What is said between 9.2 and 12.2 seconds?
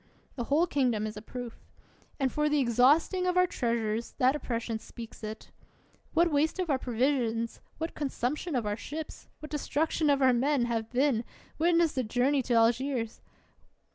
what destruction of our men, have been,— witness the